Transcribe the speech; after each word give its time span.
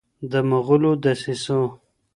د 0.31 0.33
مغولو 0.49 0.91
دسیسو 1.03 1.59